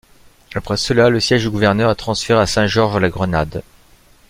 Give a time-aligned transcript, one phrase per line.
[0.55, 3.61] Après cela, le siège du gouverneur est transféré à Saint-Georges à la Grenade.